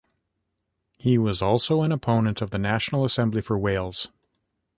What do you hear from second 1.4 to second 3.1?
also an opponent of the National